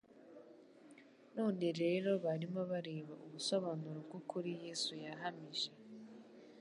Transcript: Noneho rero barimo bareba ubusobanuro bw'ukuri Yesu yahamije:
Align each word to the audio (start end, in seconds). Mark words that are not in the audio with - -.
Noneho 1.35 1.73
rero 1.83 2.09
barimo 2.25 2.61
bareba 2.71 3.13
ubusobanuro 3.25 3.97
bw'ukuri 4.05 4.51
Yesu 4.65 4.91
yahamije: 5.05 5.69